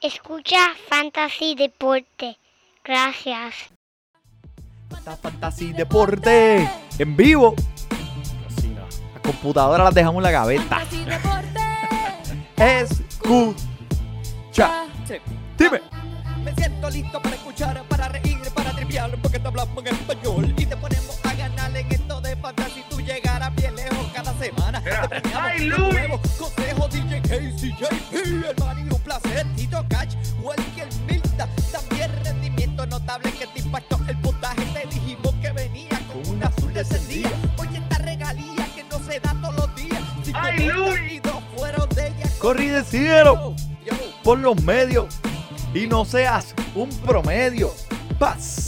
[0.00, 0.58] Escucha
[0.88, 2.38] Fantasy Deporte.
[2.84, 3.54] Gracias.
[5.22, 6.68] Fantasy Deporte
[6.98, 7.54] en vivo.
[9.14, 10.82] Las computadoras las dejamos en la gaveta.
[12.56, 13.66] Escucha.
[15.56, 15.80] Dime.
[16.44, 20.66] Me siento listo para escuchar, para reír, para triviar, porque te hablamos en español y
[20.66, 22.84] te ponemos a ganar en esto de fantasy.
[22.88, 24.82] Tú llegarás bien lejos cada semana.
[24.82, 25.20] Te
[26.38, 26.87] consejos, DJ
[27.28, 31.46] Casey, JP, el Manny, un placer, Tito Cash, Welker Milta.
[31.70, 34.64] También rendimiento notable que te impactó el puntaje.
[34.72, 37.30] Te dijimos que venía con un azul descendida.
[37.58, 40.02] Oye, esta regalía que no se da todos los días.
[40.24, 42.30] Si y dos fueron de ella.
[42.38, 43.54] Corre y decídelo.
[43.84, 43.92] Yo,
[44.24, 45.14] por los medios
[45.74, 47.74] y no seas un promedio.
[48.18, 48.67] Paz.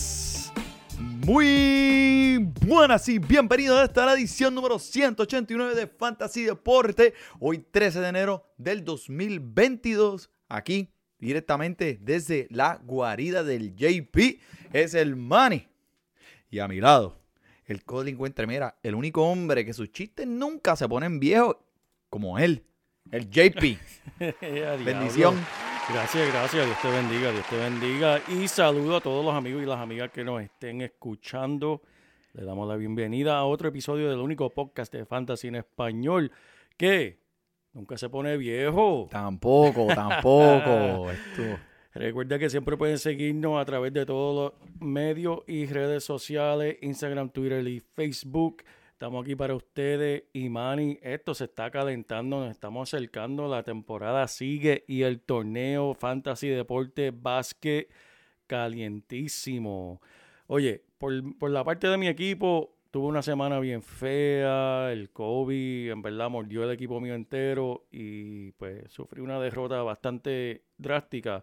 [1.26, 7.12] Muy buenas y bienvenidos a esta la edición número 189 de Fantasy Deporte.
[7.38, 10.30] Hoy 13 de enero del 2022.
[10.48, 10.88] Aquí
[11.18, 14.40] directamente desde la guarida del JP
[14.72, 15.68] es el Manny.
[16.48, 17.18] Y a mi lado,
[17.66, 21.56] el codelincuente, mira, el único hombre que sus chistes nunca se ponen viejos
[22.08, 22.64] como él,
[23.10, 23.78] el JP.
[24.86, 25.36] Bendición.
[25.92, 26.66] Gracias, gracias.
[26.66, 28.20] Dios te bendiga, Dios te bendiga.
[28.28, 31.82] Y saludo a todos los amigos y las amigas que nos estén escuchando.
[32.32, 36.30] Le damos la bienvenida a otro episodio del único podcast de Fantasy en español
[36.76, 37.18] que
[37.72, 39.08] nunca se pone viejo.
[39.10, 41.10] Tampoco, tampoco.
[41.10, 41.58] Esto.
[41.92, 47.30] Recuerda que siempre pueden seguirnos a través de todos los medios y redes sociales, Instagram,
[47.30, 48.62] Twitter y Facebook.
[49.00, 50.50] Estamos aquí para ustedes y
[51.00, 57.10] esto se está calentando, nos estamos acercando, la temporada sigue y el torneo Fantasy Deporte
[57.10, 57.90] Básquet
[58.46, 60.02] calientísimo.
[60.48, 65.92] Oye, por, por la parte de mi equipo, tuve una semana bien fea, el COVID
[65.92, 71.42] en verdad mordió el equipo mío entero y pues sufrí una derrota bastante drástica.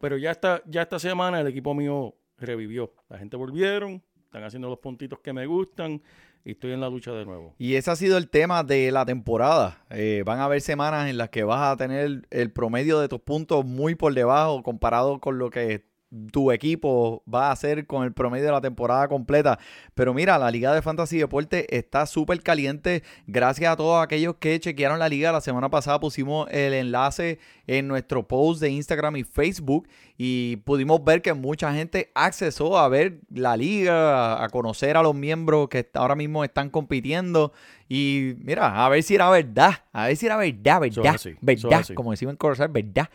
[0.00, 2.94] Pero ya esta, ya esta semana el equipo mío revivió.
[3.08, 6.02] La gente volvieron, están haciendo los puntitos que me gustan
[6.46, 7.56] y estoy en la lucha de nuevo.
[7.58, 9.84] Y ese ha sido el tema de la temporada.
[9.90, 13.20] Eh, van a haber semanas en las que vas a tener el promedio de tus
[13.20, 15.84] puntos muy por debajo comparado con lo que
[16.32, 19.58] tu equipo va a hacer con el promedio de la temporada completa.
[19.94, 23.02] Pero mira, la Liga de Fantasy Deporte está súper caliente.
[23.26, 25.32] Gracias a todos aquellos que chequearon la liga.
[25.32, 29.88] La semana pasada pusimos el enlace en nuestro post de Instagram y Facebook
[30.18, 35.14] y pudimos ver que mucha gente accesó a ver la liga, a conocer a los
[35.14, 37.52] miembros que ahora mismo están compitiendo.
[37.88, 41.86] Y mira, a ver si era verdad, a ver si era verdad, verdad, así, verdad,
[41.94, 43.08] como decimos en Corsair, verdad.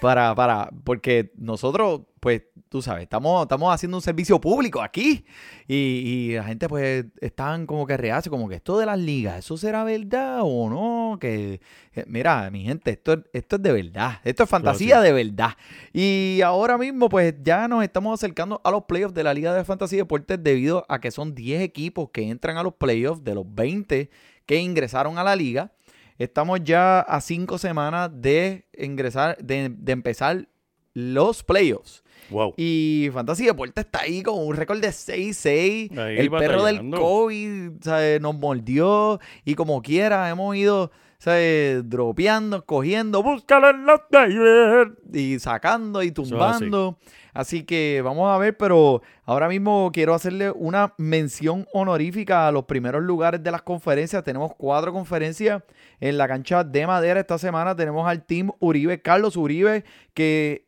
[0.00, 5.24] Para, para, porque nosotros, pues, tú sabes, estamos, estamos haciendo un servicio público aquí.
[5.68, 9.38] Y, y la gente, pues, están como que reacio, como que esto de las ligas,
[9.38, 11.18] ¿eso será verdad o no?
[11.20, 11.60] Que,
[12.06, 15.52] mira, mi gente, esto, es- esto es de verdad, esto es fantasía de verdad.
[15.92, 19.64] Y ahora mismo, pues, ya nos estamos acercando a los playoffs de la Liga de
[19.64, 23.44] Fantasy Deportes debido a que son 10 equipos que entran a los playoffs de los
[23.48, 24.10] 20
[24.44, 25.72] que ingresaron a la liga.
[26.18, 30.48] Estamos ya a cinco semanas de ingresar, de, de empezar
[30.94, 32.02] los playoffs.
[32.30, 32.54] Wow.
[32.56, 35.96] Y Fantasy Deportes está ahí con un récord de 6-6.
[35.98, 36.90] Ahí El perro del.
[36.90, 38.20] COVID ¿sabes?
[38.20, 39.20] nos mordió.
[39.44, 41.88] Y como quiera, hemos ido ¿sabes?
[41.88, 44.92] dropeando, cogiendo, búscalo en los players.
[45.12, 46.14] Y sacando y así.
[46.14, 46.98] tumbando.
[47.36, 52.64] Así que vamos a ver, pero ahora mismo quiero hacerle una mención honorífica a los
[52.64, 54.24] primeros lugares de las conferencias.
[54.24, 55.62] Tenemos cuatro conferencias
[56.00, 57.76] en la cancha de madera esta semana.
[57.76, 59.84] Tenemos al team Uribe, Carlos Uribe,
[60.14, 60.64] que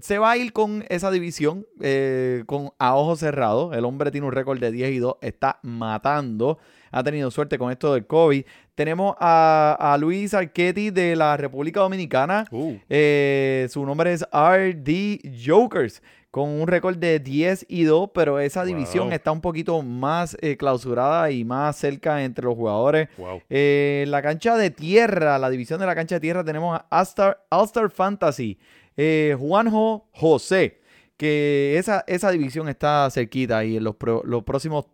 [0.00, 3.74] se va a ir con esa división eh, con a ojos cerrados.
[3.76, 6.58] El hombre tiene un récord de 10 y 2, está matando.
[6.90, 8.44] Ha tenido suerte con esto del COVID.
[8.74, 12.46] Tenemos a, a Luis Arquetti de la República Dominicana.
[12.50, 18.38] Uh, Eh, su nombre es RD Jokers con un récord de 10 y 2, pero
[18.40, 19.12] esa división Wow.
[19.14, 23.08] está un poquito más eh, clausurada y más cerca entre los jugadores.
[23.18, 23.40] wow.
[23.50, 27.90] La cancha de tierra, la división de la cancha de tierra, tenemos a All-Star, All-Star
[27.90, 28.58] Fantasy,
[28.96, 30.80] eh, Juanjo José,
[31.16, 34.86] que esa, esa división está cerquita y en los, pro- los próximos,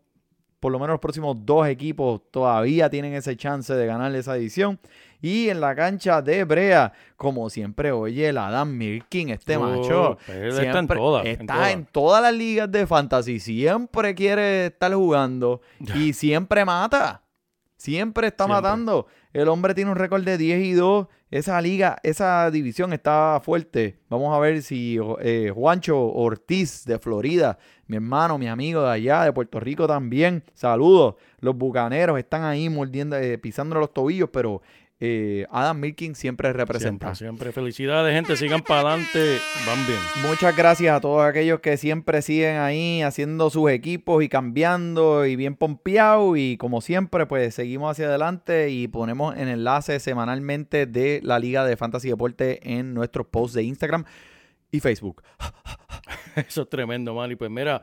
[0.61, 4.79] por lo menos los próximos dos equipos todavía tienen ese chance de ganar esa división.
[5.21, 10.17] Y en la cancha de Brea, como siempre, oye, el Adam Mirkin, este Oh, macho.
[11.25, 13.41] está en todas las ligas de fantasy.
[13.41, 15.61] Siempre quiere estar jugando
[15.97, 17.23] y siempre mata.
[17.79, 18.63] Siempre está Siempre.
[18.63, 19.07] matando.
[19.33, 21.07] El hombre tiene un récord de 10 y 2.
[21.31, 23.99] Esa liga, esa división está fuerte.
[24.11, 29.25] Vamos a ver si eh, Juancho Ortiz de Florida, mi hermano, mi amigo de allá,
[29.25, 30.43] de Puerto Rico también.
[30.55, 31.15] Saludos.
[31.41, 34.61] Los bucaneros están ahí mordiendo, eh, pisando los tobillos, pero
[35.01, 37.15] eh, Adam Milking siempre representa.
[37.15, 37.53] Siempre, siempre.
[37.53, 38.37] Felicidades, gente.
[38.37, 39.39] Sigan para adelante.
[39.65, 40.01] Van bien.
[40.29, 45.37] Muchas gracias a todos aquellos que siempre siguen ahí haciendo sus equipos y cambiando y
[45.37, 46.37] bien pompeados.
[46.37, 51.65] Y como siempre, pues seguimos hacia adelante y ponemos en enlace semanalmente de la Liga
[51.65, 54.05] de Fantasy Deporte en nuestros posts de Instagram
[54.73, 55.23] y Facebook.
[56.35, 57.31] Eso es tremendo, man.
[57.31, 57.83] Y pues mira,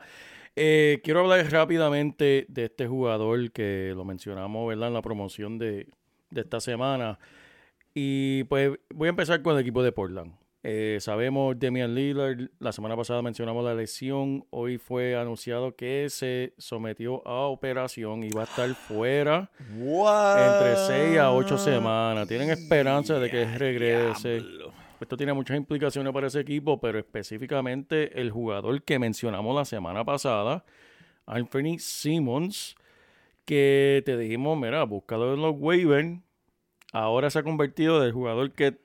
[0.54, 4.88] eh, quiero hablar rápidamente de este jugador que lo mencionamos, ¿verdad?
[4.88, 5.86] En la promoción de,
[6.30, 7.18] de esta semana.
[7.94, 10.32] Y pues voy a empezar con el equipo de Portland.
[10.68, 16.54] Eh, sabemos Damian Lillard, la semana pasada mencionamos la lesión, hoy fue anunciado que se
[16.58, 22.26] sometió a operación y va a estar fuera entre 6 a 8 semanas.
[22.26, 24.42] Tienen esperanza de que regrese.
[25.00, 30.04] Esto tiene muchas implicaciones para ese equipo, pero específicamente el jugador que mencionamos la semana
[30.04, 30.64] pasada,
[31.26, 32.74] Anthony Simmons,
[33.46, 36.18] que te dijimos, mira, búscalo en los waivers.
[36.92, 38.76] Ahora se ha convertido del jugador que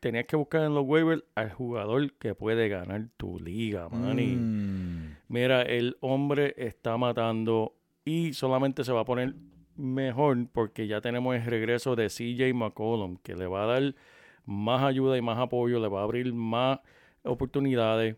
[0.00, 4.18] tenías que buscar en los waivers al jugador que puede ganar tu liga, man.
[4.18, 5.16] Y Mm.
[5.28, 7.74] mira, el hombre está matando
[8.04, 9.34] y solamente se va a poner
[9.76, 13.94] mejor porque ya tenemos el regreso de CJ McCollum, que le va a dar
[14.46, 16.80] más ayuda y más apoyo, le va a abrir más
[17.22, 18.16] oportunidades.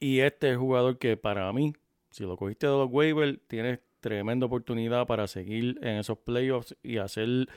[0.00, 1.72] Y este es el jugador que para mí,
[2.10, 6.96] si lo cogiste de los waivers, tienes tremenda oportunidad para seguir en esos playoffs y
[6.98, 7.48] hacer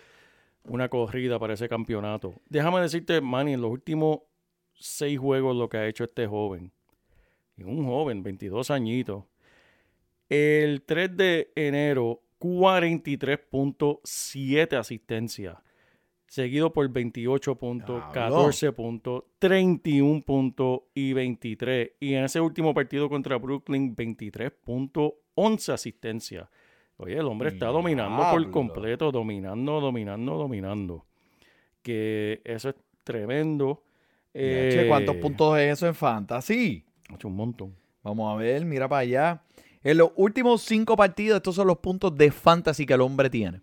[0.64, 2.34] una corrida para ese campeonato.
[2.50, 4.20] Déjame decirte, Manny, en los últimos
[4.74, 6.74] seis juegos lo que ha hecho este joven,
[7.58, 9.26] un joven, 22 añitos,
[10.30, 15.58] el 3 de enero, 43.7 asistencias,
[16.28, 18.38] seguido por 28 puntos, Diablo.
[18.38, 21.94] 14 puntos, 31 puntos y 23.
[22.00, 26.48] Y en ese último partido contra Brooklyn, 23 puntos, 11 asistencias.
[26.98, 31.06] Oye, el hombre está dominando por completo, dominando, dominando, dominando.
[31.82, 33.84] Que eso es tremendo.
[34.34, 36.86] Leche, ¿Cuántos Eh, puntos es eso en Fantasy?
[37.14, 37.76] hecho Un montón.
[38.04, 39.44] Vamos a ver, mira para allá.
[39.84, 43.62] En los últimos cinco partidos, estos son los puntos de fantasy que el hombre tiene.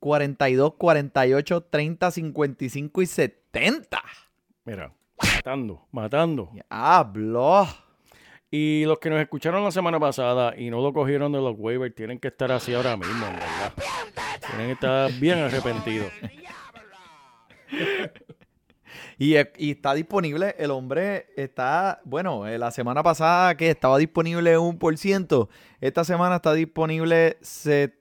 [0.00, 4.02] 42, 48, 30, 55 y 70.
[4.64, 6.50] Mira, matando, matando.
[6.68, 7.66] Hablo.
[8.50, 11.94] Y los que nos escucharon la semana pasada y no lo cogieron de los waivers
[11.94, 13.72] tienen que estar así ahora mismo, en verdad.
[14.48, 16.10] Tienen que estar bien arrepentidos.
[19.18, 24.58] Y, y está disponible, el hombre está, bueno, eh, la semana pasada que estaba disponible
[24.58, 25.48] un por ciento,
[25.80, 27.95] esta semana está disponible se-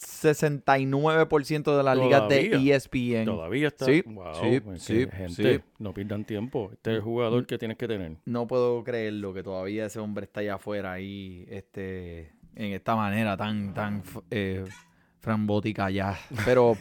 [0.00, 2.72] 69% de las ligas de.
[2.74, 3.24] ESPN.
[3.24, 3.84] Todavía está.
[3.84, 5.60] Sí, Wow, sí, pues sí, gente, sí.
[5.78, 6.70] no pierdan tiempo.
[6.72, 8.16] Este es el jugador que tienes que tener.
[8.24, 13.36] No puedo creerlo que todavía ese hombre está allá afuera ahí, este, en esta manera
[13.36, 14.64] tan, tan eh,
[15.20, 16.18] frambótica ya.
[16.44, 16.76] Pero,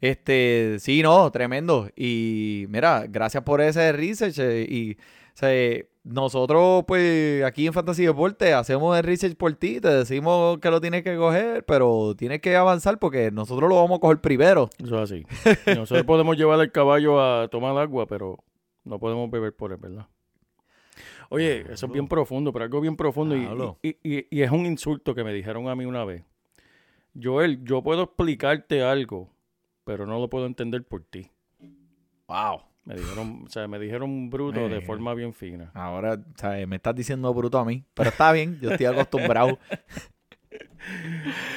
[0.00, 1.88] este, sí, no, tremendo.
[1.96, 4.38] Y mira, gracias por ese research.
[4.38, 4.96] eh, y,
[5.40, 10.70] sea, nosotros, pues, aquí en Fantasy Deporte hacemos el research por ti, te decimos que
[10.70, 14.70] lo tienes que coger, pero tienes que avanzar porque nosotros lo vamos a coger primero.
[14.82, 15.26] Eso es así.
[15.76, 18.38] Nosotros podemos llevar el caballo a tomar agua, pero
[18.84, 20.06] no podemos beber por él, ¿verdad?
[21.28, 23.36] Oye, eso es bien profundo, pero algo bien profundo.
[23.36, 23.46] y-.
[23.82, 26.24] Y, y- y es un insulto que me dijeron a mí una vez.
[27.20, 29.28] Joel, yo puedo explicarte algo,
[29.84, 31.30] pero no lo puedo entender por ti.
[32.26, 32.62] Wow.
[32.84, 34.80] Me dijeron, o sea, me dijeron bruto de Eh.
[34.80, 35.70] forma bien fina.
[35.74, 36.66] Ahora, ¿sabes?
[36.66, 39.58] me estás diciendo bruto a mí, pero está bien, yo estoy acostumbrado.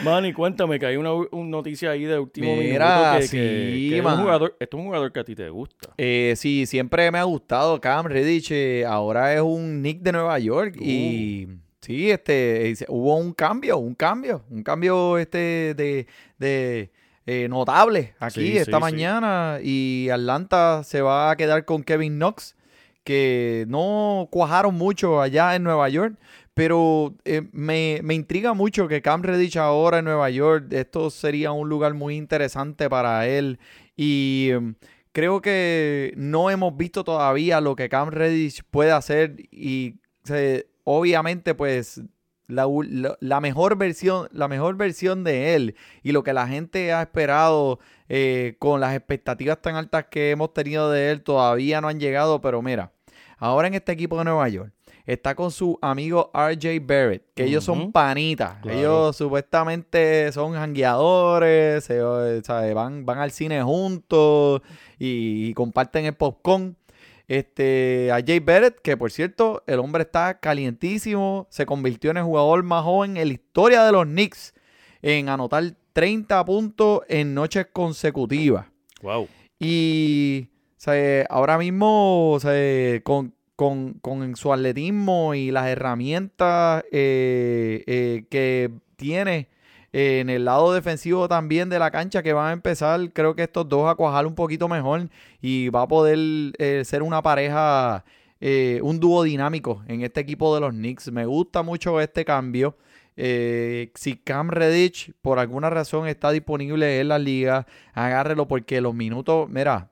[0.03, 3.89] Manny, cuéntame que hay una, una noticia ahí de último Mira, minuto que, que- sí,
[3.89, 5.93] que es un jugador, esto es un jugador que a ti te gusta.
[5.97, 8.49] Eh, sí, siempre me ha gustado Cam Reddish.
[8.51, 10.75] eh, ahora es un Nick de Nueva York.
[10.79, 11.47] Y
[11.81, 16.05] sí, este, eh, hubo un cambio, un cambio, un cambio este de,
[16.37, 16.91] de
[17.25, 18.79] eh, notable aquí Sí, esta sí, sí.
[18.81, 19.59] mañana.
[19.63, 22.55] Y Atlanta se va a quedar con Kevin Knox,
[23.03, 26.15] que no cuajaron mucho allá en Nueva York.
[26.53, 31.51] Pero eh, me, me intriga mucho que Cam Reddish ahora en Nueva York, esto sería
[31.51, 33.57] un lugar muy interesante para él.
[33.95, 34.75] Y em,
[35.11, 39.35] creo que no hemos visto todavía lo que Cam Reddish puede hacer.
[39.51, 42.01] Y se- obviamente, pues,
[42.47, 46.91] la, la- la mejor versión, la mejor versión de él y lo que la gente
[46.93, 51.87] ha esperado eh, con las expectativas tan altas que hemos tenido de él todavía no
[51.87, 52.41] han llegado.
[52.41, 52.91] Pero mira,
[53.37, 54.71] ahora en este equipo de Nueva York
[55.05, 58.55] está con su amigo RJ Barrett, que ellos son panitas.
[58.61, 58.77] Claro.
[58.77, 64.61] Ellos supuestamente son jangueadores, se, eh, sabe, van, van al cine juntos
[64.99, 66.77] y, y comparten el popcorn.
[67.27, 72.23] Este, a Jay Barrett, que por cierto, el hombre está calientísimo, se convirtió en el
[72.23, 74.53] jugador más joven en la historia de los Knicks
[75.01, 75.63] en anotar
[75.93, 78.65] 30 puntos en noches consecutivas.
[79.01, 79.27] Wow.
[79.59, 86.83] Y o sea, ahora mismo o sea, con, con- con su atletismo y las herramientas
[86.91, 89.47] eh, eh, que tiene
[89.93, 93.69] en el lado defensivo también de la cancha que van a empezar, creo que estos
[93.69, 95.09] dos a cuajar un poquito mejor
[95.41, 96.17] y va a poder
[96.57, 98.03] eh, ser una pareja,
[98.41, 101.11] eh, un dúo dinámico en este equipo de los Knicks.
[101.11, 102.75] Me gusta mucho este cambio.
[103.15, 108.95] Eh, si Cam Reddish por alguna razón está disponible en la liga, agárrelo porque los
[108.95, 109.91] minutos, mira,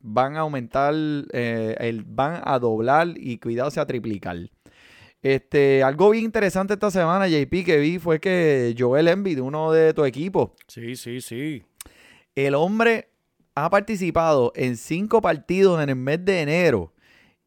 [0.00, 0.94] van a aumentar,
[1.32, 4.36] eh, el, van a doblar y cuidado sea triplicar.
[5.22, 9.94] Este, algo bien interesante esta semana, JP, que vi fue que Joel Embiid, uno de
[9.94, 11.62] tu equipo, Sí, sí, sí.
[12.34, 13.08] el hombre
[13.54, 16.92] ha participado en cinco partidos en el mes de enero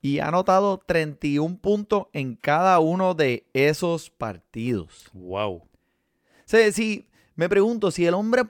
[0.02, 5.10] y ha anotado 31 puntos en cada uno de esos partidos.
[5.14, 5.56] Wow.
[5.56, 5.68] O
[6.46, 8.44] sea, si me pregunto si el hombre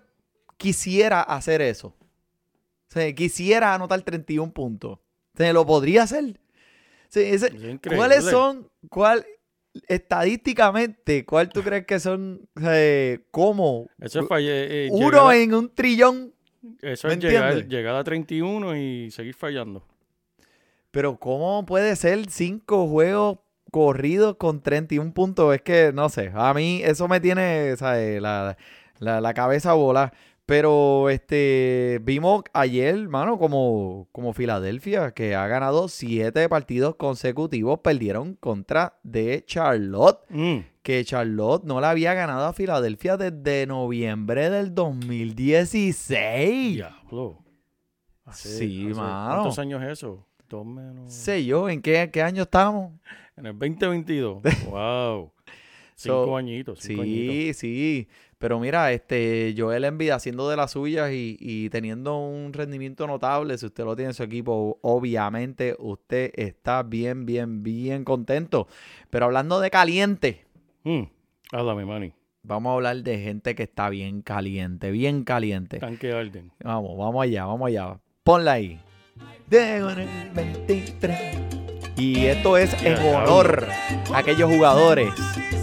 [0.57, 6.39] quisiera hacer eso, o sea, quisiera anotar 31 puntos, o sea, ¿lo podría hacer?
[7.15, 7.79] Ese-.
[7.95, 9.25] ¿Cuáles son, cuál,
[9.87, 13.87] estadísticamente, cuál tú crees que son, sea, cómo?
[13.99, 16.33] Eso falle, eh, Uno a- en un trillón,
[16.81, 19.83] eso ¿me es llegar, a 31 y seguir fallando.
[20.91, 23.39] pero ¿cómo puede ser cinco juegos
[23.71, 25.53] corridos con 31 puntos?
[25.53, 28.21] Es que, no sé, a mí eso me tiene, ¿sabes?
[28.21, 28.57] La,
[28.99, 30.13] la, la cabeza bola.
[30.47, 38.35] Pero este vimos ayer, mano, como, como Filadelfia, que ha ganado siete partidos consecutivos, perdieron
[38.35, 40.57] contra de Charlotte, Mm.
[40.83, 46.75] que Charlotte no la había ganado a Filadelfia desde noviembre del 2016.
[46.75, 47.39] Diablo.
[48.31, 49.33] Sí, hace- mano.
[49.35, 50.27] ¿Cuántos años es eso?
[50.47, 51.11] Dos menos.
[51.11, 52.91] Sé yo, ¿en qué, qué año estamos?
[53.35, 54.43] En el 2022.
[54.69, 55.31] wow.
[55.97, 56.79] Cinco So, añitos.
[56.81, 57.35] Cinco añitos.
[57.35, 58.07] Sí, sí.
[58.45, 63.57] Pero mira, este Joel Embiid haciendo de las suyas y, y teniendo un rendimiento notable,
[63.57, 68.67] si usted lo tiene en su equipo, obviamente usted está bien, bien, bien contento.
[69.09, 70.45] Pero hablando de caliente,
[70.83, 71.05] Mm.
[71.53, 72.13] Háblame, Manny.
[72.43, 75.79] vamos a hablar de gente que está bien caliente, bien caliente.
[75.79, 76.51] Tanque Arden.
[76.63, 77.99] Vamos, vamos allá, vamos allá.
[78.23, 78.79] Ponla ahí.
[79.49, 81.17] En el 23.
[81.97, 83.67] Y esto es en honor
[84.13, 85.09] a aquellos jugadores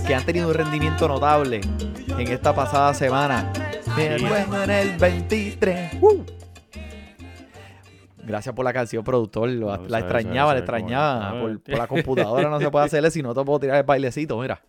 [0.05, 1.61] que han tenido un rendimiento notable
[2.23, 3.52] en esta pasada semana.
[3.83, 4.25] Sí.
[4.25, 5.95] duermo en el 23.
[6.00, 6.25] ¡Uh!
[8.25, 9.49] Gracias por la canción, productor.
[9.50, 11.31] Lo- No, la sabe, extrañaba, sabe, la sabe extrañaba.
[11.35, 13.83] No, Por, por la computadora no se puede hacerle, si no te puedo tirar el
[13.83, 14.62] bailecito, mira.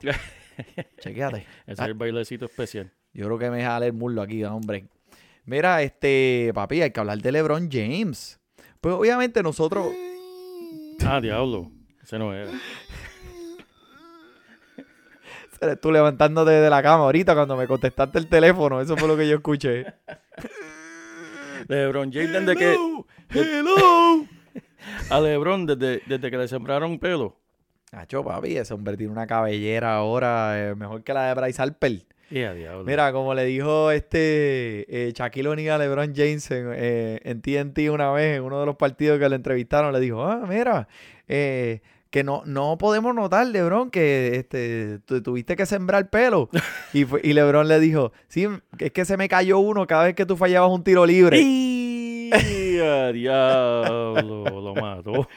[1.00, 1.46] Chequéate.
[1.66, 1.84] Ese Ah.
[1.84, 2.92] es el bailecito especial.
[3.14, 4.86] Yo creo que me jale el muslo aquí, hombre.
[5.44, 8.38] Mira, este, papi, hay que hablar de LeBron James.
[8.80, 9.86] Pues obviamente nosotros.
[11.04, 11.70] Ah, diablo.
[12.02, 12.50] Ese no era.
[15.60, 18.80] Eres tú levantándote de la cama ahorita cuando me contestaste el teléfono.
[18.80, 19.86] Eso fue lo que yo escuché.
[21.68, 22.76] LeBron James, desde que.
[23.30, 24.24] Hello.
[25.10, 27.36] A LeBron, desde, desde que le sembraron pelo.
[27.92, 32.04] Nacho, papi, ese hombre tiene una cabellera ahora eh, mejor que la de Bryce Harper.
[32.30, 32.84] Y a diablo.
[32.84, 37.90] Mira, como le dijo este eh, Shaquille O'Neal a LeBron James en, eh, en TNT
[37.90, 40.88] una vez, en uno de los partidos que le entrevistaron, le dijo, ah, mira,
[41.26, 46.48] eh, que no, no podemos notar, LeBron, que este, tu- tuviste que sembrar pelo.
[46.92, 48.46] y, fue- y LeBron le dijo, sí,
[48.78, 51.38] es que se me cayó uno cada vez que tú fallabas un tiro libre.
[51.40, 52.30] Y
[53.12, 54.44] diablo.
[54.60, 55.28] Lo mató.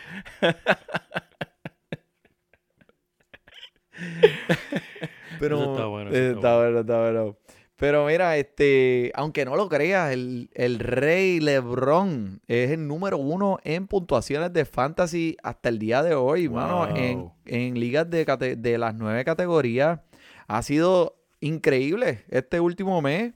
[5.40, 7.38] Pero, Eso está bueno, eh, está está bueno, está bueno.
[7.82, 13.58] Pero mira, este, aunque no lo creas, el, el rey LeBron es el número uno
[13.64, 16.96] en puntuaciones de fantasy hasta el día de hoy, mano.
[16.96, 17.34] En, Wow.
[17.48, 20.00] en ligas de, cate- de las nueve categorías.
[20.48, 23.34] Ha sido increíble este último mes.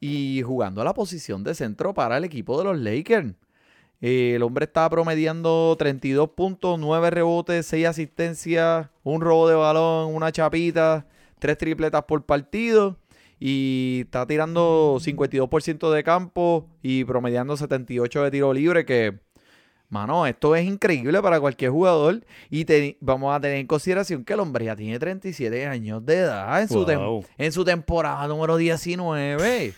[0.00, 3.34] Y jugando a la posición de centro para el equipo de los Lakers.
[4.00, 10.12] Eh, el hombre está promediando 32 puntos, 9 rebotes, 6 asistencias, un robo de balón,
[10.14, 11.06] una chapita,
[11.38, 12.98] 3 tripletas por partido.
[13.38, 18.84] Y está tirando 52% de campo y promediando 78 de tiro libre.
[18.86, 19.18] Que,
[19.90, 22.24] mano, esto es increíble para cualquier jugador.
[22.50, 26.14] Y te- vamos a tener en consideración que el hombre ya tiene 37 años de
[26.16, 26.98] edad en su, tem-
[27.36, 29.74] en su temporada número 19.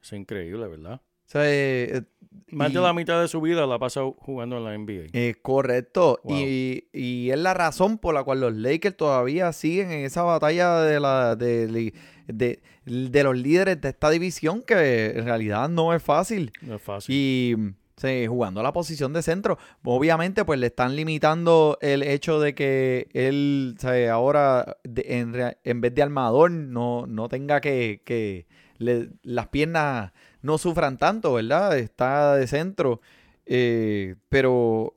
[0.00, 1.00] Es increíble, ¿verdad?
[1.28, 2.02] Sea, eh,
[2.50, 5.06] Más y- de la mitad de su vida la ha pasado jugando en la NBA.
[5.12, 6.18] Es correcto.
[6.24, 6.38] Wow.
[6.40, 10.80] Y, y es la razón por la cual los Lakers todavía siguen en esa batalla
[10.80, 11.92] de, la, de,
[12.26, 16.50] de, de los líderes de esta división, que en realidad no es fácil.
[16.62, 17.14] No es fácil.
[17.14, 17.54] Y
[17.98, 19.58] sí, jugando a la posición de centro.
[19.84, 25.80] Obviamente, pues le están limitando el hecho de que él sea, ahora, de- en, en
[25.82, 28.46] vez de armador, no, no tenga que, que
[28.78, 31.76] le- las piernas no sufran tanto, ¿verdad?
[31.78, 33.00] Está de centro.
[33.46, 34.94] eh, pero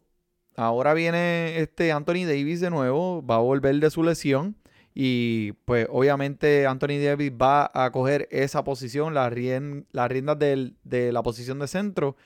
[0.56, 4.56] ahora viene este Anthony Davis de nuevo, va a volver de su lesión.
[4.94, 11.12] Y pues obviamente Anthony Davis va a coger esa posición, las, rien- las riendas de
[11.14, 12.18] la posición de centro.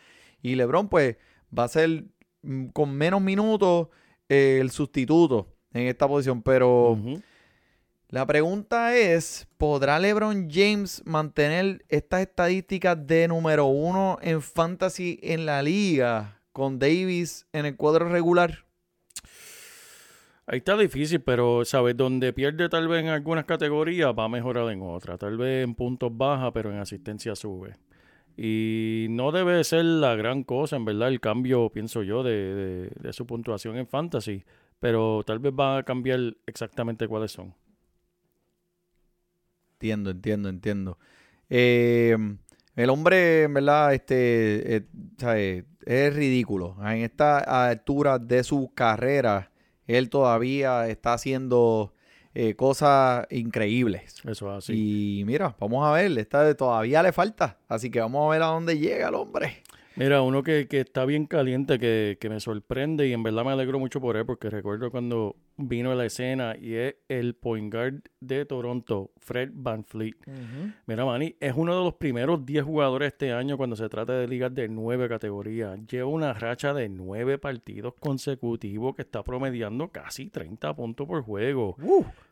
[0.42, 1.18] Y LeBron pues
[1.58, 2.06] va a ser
[2.42, 3.90] mm, con menos minutos
[4.30, 6.42] eh, el sustituto en esta posición.
[6.42, 6.98] Pero.
[8.10, 15.46] La pregunta es, ¿podrá LeBron James mantener estas estadísticas de número uno en fantasy en
[15.46, 18.66] la liga con Davis en el cuadro regular?
[20.48, 24.70] Ahí está difícil, pero sabes, donde pierde tal vez en algunas categorías va a mejorar
[24.72, 25.18] en otras.
[25.18, 27.74] Tal vez en puntos baja, pero en asistencia sube.
[28.38, 32.92] Y no debe ser la gran cosa, en verdad, el cambio, pienso yo, de, de-
[32.96, 34.44] de su puntuación en fantasy.
[34.80, 37.56] Pero tal vez va a cambiar exactamente cuáles son.
[39.86, 40.98] Entiendo, entiendo, entiendo.
[41.50, 42.18] Eh,
[42.76, 44.86] el hombre, en verdad, este, eh,
[45.18, 46.76] sabe, es ridículo.
[46.82, 49.52] En esta altura de su carrera,
[49.88, 51.94] él todavía está haciendo
[52.34, 54.22] eh, cosas increíbles.
[54.26, 55.20] Eso es así.
[55.20, 57.60] Y mira, vamos a ver, esta todavía le falta.
[57.68, 59.64] Así que vamos a ver a dónde llega el hombre.
[59.98, 63.52] Mira, uno que, que está bien caliente, que, que me sorprende y en verdad me
[63.52, 67.74] alegro mucho por él, porque recuerdo cuando vino a la escena y es el point
[67.74, 70.16] guard de Toronto, Fred Van Fleet.
[70.86, 74.28] Mira, Manny, es uno de los primeros 10 jugadores este año cuando se trata de
[74.28, 75.80] ligas de nueve categorías.
[75.88, 81.78] Lleva una racha de nueve partidos consecutivos que está promediando casi 30 puntos por juego.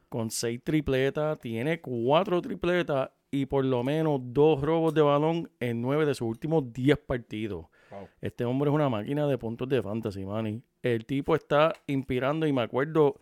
[0.10, 5.82] Con seis tripletas, tiene cuatro tripletas y por lo menos dos robos de balón en
[5.82, 7.66] nueve de sus últimos 10 partidos.
[7.90, 8.08] Wow.
[8.22, 10.62] Este hombre es una máquina de puntos de fantasy, Manny.
[10.84, 13.16] El tipo está inspirando y me acuerdo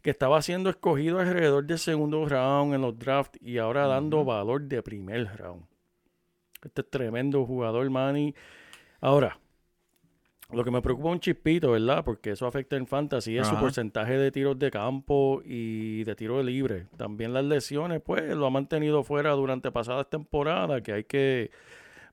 [0.00, 4.62] que estaba siendo escogido alrededor del segundo round en los drafts y ahora dando valor
[4.62, 5.64] de primer round.
[6.62, 8.36] Este es tremendo jugador, Manny.
[9.00, 9.40] Ahora,
[10.50, 12.02] lo que me preocupa un chispito, ¿verdad?
[12.04, 16.38] Porque eso afecta en fantasy, es su porcentaje de tiros de campo y de tiro
[16.38, 16.86] de libre.
[16.96, 21.50] También las lesiones, pues, lo ha mantenido fuera durante pasadas temporadas, que hay que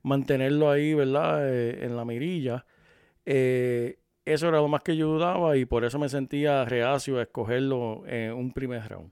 [0.02, 1.48] mantenerlo ahí, ¿verdad?
[1.50, 2.66] Eh, en la mirilla.
[3.24, 7.22] Eh, eso era lo más que yo dudaba y por eso me sentía reacio a
[7.22, 9.10] escogerlo en un primer round.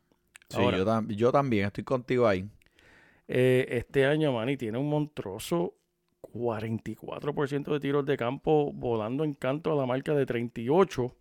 [0.48, 0.76] Sí, Ahora.
[0.76, 2.44] yo, tam- yo también estoy contigo ahí.
[3.26, 5.74] Eh, este año, Manny, tiene un monstruoso
[6.32, 11.14] 44% de tiros de campo volando en canto a la marca de 38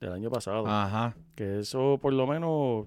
[0.00, 0.66] del año pasado.
[0.66, 1.16] Ajá.
[1.34, 2.86] Que eso por lo menos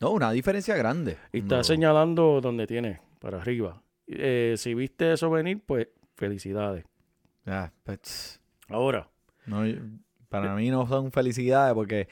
[0.00, 1.16] No, una diferencia grande.
[1.32, 1.64] y está No.
[1.64, 3.82] señalando donde tiene, para arriba.
[4.06, 6.84] Eh, si viste eso venir, pues felicidades.
[7.46, 9.08] Ah, pues, Ahora,
[9.46, 9.62] no,
[10.28, 12.08] para mí no son felicidades porque,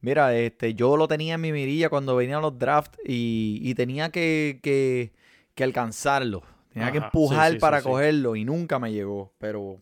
[0.00, 4.10] mira, este, yo lo tenía en mi mirilla cuando venían los drafts y, y tenía
[4.10, 5.12] que, que,
[5.54, 6.42] que alcanzarlo.
[6.76, 9.32] Tenía que empujar sí, sí, para sí, cogerlo y nunca me llegó.
[9.38, 9.80] Pero, o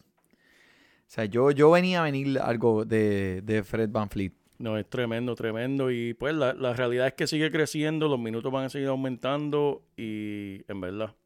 [1.09, 4.33] sea, yo, yo venía a venir algo de, de Fred Van Fleet.
[4.59, 5.91] no, es tremendo, tremendo.
[5.91, 9.83] Y pues la, la realidad es que sigue creciendo, los minutos van a seguir aumentando
[9.97, 11.17] y en verdad,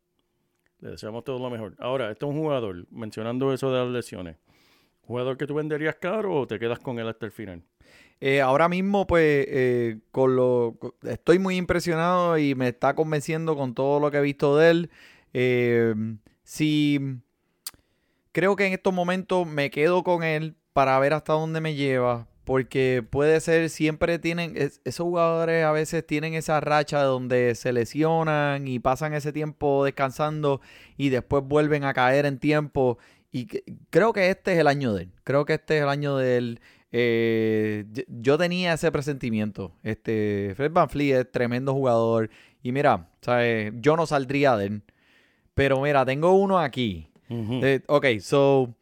[0.80, 1.74] le deseamos todo lo mejor.
[1.78, 4.36] Ahora, este es un jugador, mencionando eso de las lesiones.
[5.02, 7.62] ¿Jugador que tú venderías caro o te quedas con él hasta el final?
[8.20, 13.74] Eh, ahora mismo, pues, eh, con lo, estoy muy impresionado y me está convenciendo con
[13.74, 14.90] todo lo que he visto de él.
[15.32, 15.94] Eh,
[16.42, 17.00] sí,
[18.32, 22.26] creo que en estos momentos me quedo con él para ver hasta dónde me lleva.
[22.44, 27.74] Porque puede ser, siempre tienen, es- esos jugadores a veces tienen esa racha donde se
[27.74, 30.62] lesionan y pasan ese tiempo descansando
[30.96, 32.96] y después vuelven a caer en tiempo.
[33.30, 33.46] Y
[33.90, 35.12] creo que este es el año de él.
[35.24, 36.60] Creo que este es el año de él.
[36.90, 39.72] Eh, yo tenía ese presentimiento.
[39.82, 42.30] Este, Fred Van Fleet es tremendo jugador.
[42.62, 43.74] Y mira, ¿sabes?
[43.76, 44.82] yo no saldría de él.
[45.58, 47.10] Pero mira, tengo uno aquí.
[47.28, 47.60] Ujú.
[47.62, 48.72] Eh, ok, so.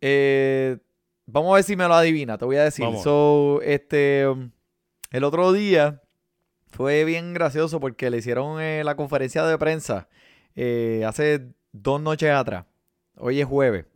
[0.00, 0.78] eh,
[1.26, 2.38] vamos a ver si me lo adivina.
[2.38, 2.84] Te voy a decir.
[2.84, 3.02] Vamos.
[3.02, 4.22] So, este.
[5.10, 6.00] El otro día
[6.68, 10.08] fue bien gracioso porque le hicieron eh, la conferencia de prensa
[10.54, 12.64] eh, hace dos noches atrás.
[13.16, 13.86] Hoy es jueves.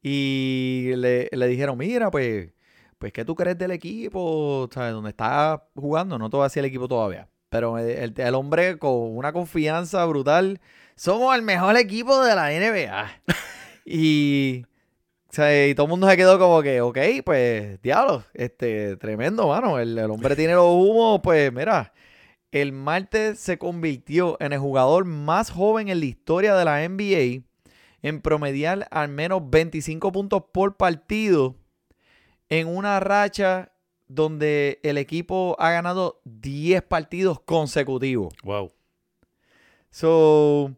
[0.00, 2.52] Y le, le dijeron, mira, pues,
[2.98, 4.68] pues, ¿qué tú crees del equipo?
[4.72, 4.92] ¿Sabes?
[4.92, 7.28] Donde está jugando, no te voy a decir el equipo todavía.
[7.48, 10.60] Pero el, el hombre con una confianza brutal.
[10.98, 13.22] Somos el mejor equipo de la NBA.
[13.84, 14.64] y,
[15.28, 19.46] o sea, y todo el mundo se quedó como que, ok, pues, diablo, este, tremendo,
[19.46, 19.78] mano.
[19.78, 21.92] El, el hombre tiene los humos, pues, mira.
[22.50, 27.44] El martes se convirtió en el jugador más joven en la historia de la NBA
[28.02, 31.54] en promediar al menos 25 puntos por partido
[32.48, 33.70] en una racha
[34.08, 38.34] donde el equipo ha ganado 10 partidos consecutivos.
[38.42, 38.72] Wow.
[39.90, 40.76] So,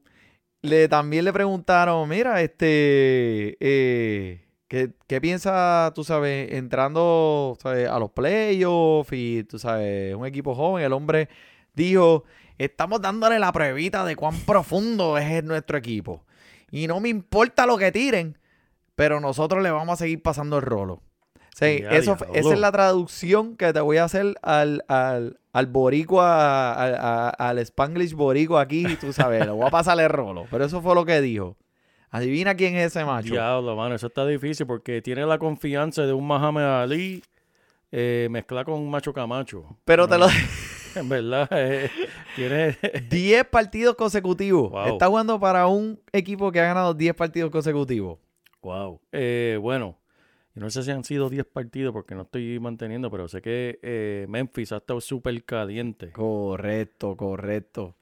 [0.62, 8.10] le, también le preguntaron, mira, este, eh, ¿qué, qué piensa, tú sabes, entrando a los
[8.10, 10.84] playoffs y, tú sabes, un equipo joven?
[10.84, 11.28] El hombre
[11.74, 12.24] dijo,
[12.58, 16.24] estamos dándole la pruebita de cuán profundo es nuestro equipo.
[16.70, 18.38] Y no me importa lo que tiren,
[18.94, 21.02] pero nosotros le vamos a seguir pasando el rolo.
[21.54, 26.72] Sí, eso, esa es la traducción que te voy a hacer al, al, al boricua,
[26.72, 30.46] al, al spanglish boricua aquí, tú sabes, le voy a pasar el rolo.
[30.50, 31.56] Pero eso fue lo que dijo.
[32.10, 33.32] Adivina quién es ese macho.
[33.32, 37.22] Diablo, mano, eso está difícil porque tiene la confianza de un Muhammad Ali
[37.92, 39.64] eh, mezclado con un macho camacho.
[39.84, 40.26] Pero te lo
[40.96, 41.88] En verdad, eh,
[42.34, 42.76] tiene...
[43.08, 44.70] 10 partidos consecutivos.
[44.70, 44.86] Wow.
[44.86, 48.18] Está jugando para un equipo que ha ganado 10 partidos consecutivos.
[48.62, 49.00] Wow.
[49.12, 49.96] Eh, bueno,
[50.54, 53.78] yo no sé si han sido 10 partidos porque no estoy manteniendo, pero sé que
[53.82, 56.10] eh, Memphis ha estado súper caliente.
[56.10, 57.96] Correcto, correcto.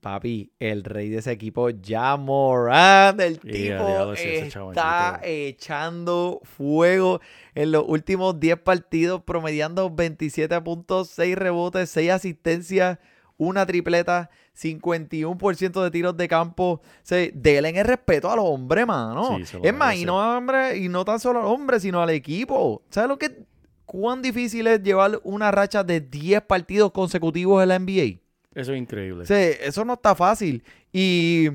[0.00, 7.20] Papi, el rey de ese equipo, ya Morant, el tipo está echando fuego
[7.56, 13.00] en los últimos 10 partidos, promediando 27.6 rebotes, 6 asistencias,
[13.36, 16.80] una tripleta, 51% de tiros de campo.
[17.02, 19.38] Se, denle el respeto a los hombres, mano.
[19.44, 22.82] Sí, es más, y no, hombre, y no tan solo al hombre, sino al equipo.
[22.90, 23.44] ¿Sabes lo que
[23.84, 28.20] cuán difícil es llevar una racha de 10 partidos consecutivos en la NBA?
[28.54, 29.26] Eso es increíble.
[29.26, 30.64] Sí, eso no está fácil.
[30.90, 31.50] Y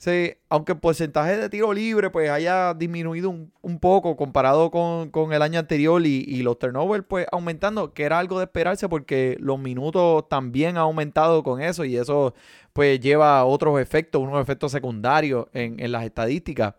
[0.00, 5.10] sí, aunque el porcentaje de tiro libre pues haya disminuido un, un poco comparado con,
[5.10, 8.88] con el año anterior y, y los turnovers pues aumentando, que era algo de esperarse
[8.88, 12.34] porque los minutos también han aumentado con eso y eso
[12.72, 16.74] pues lleva otros efectos, unos efectos secundarios en, en las estadísticas.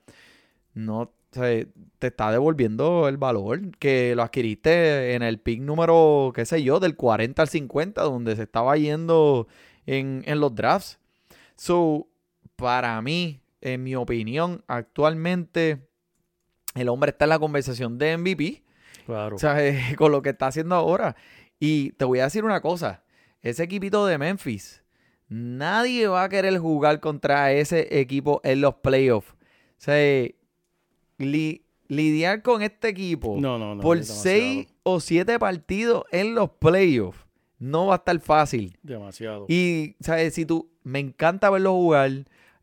[0.74, 1.68] No se-
[2.00, 6.80] te está devolviendo el valor que lo adquiriste en el pick número, qué sé yo,
[6.80, 9.48] del 40 al 50, donde se estaba yendo
[9.86, 11.00] en, en los drafts.
[11.56, 12.08] So,
[12.62, 15.86] para mí, en mi opinión, actualmente
[16.76, 18.64] el hombre está en la conversación de MVP.
[19.06, 19.36] Claro.
[19.36, 21.16] O sea, eh, con lo que está haciendo ahora.
[21.60, 23.04] Y te voy a decir una cosa.
[23.42, 24.84] Ese equipito de Memphis,
[25.28, 29.32] nadie va a querer jugar contra ese equipo en los playoffs.
[29.34, 29.36] O
[29.84, 30.28] sea,
[31.18, 33.82] li- lidiar con este equipo no, no, no.
[33.82, 37.20] por seis o siete partidos en los playoffs
[37.60, 38.78] no va a estar fácil.
[38.82, 39.46] Demasiado.
[39.48, 40.34] Y, ¿sabes?
[40.34, 42.12] Si tú, me encanta verlo jugar.